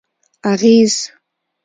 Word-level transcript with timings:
اغېز: 0.51 0.95